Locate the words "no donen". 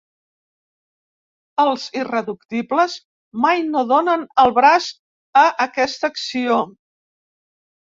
3.69-4.25